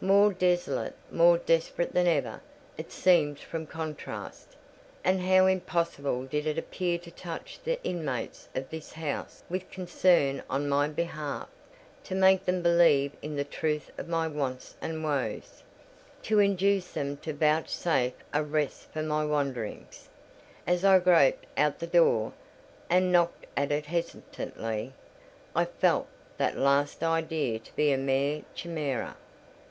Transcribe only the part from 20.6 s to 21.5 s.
As I groped